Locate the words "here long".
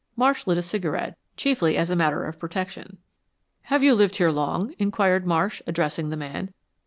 4.15-4.73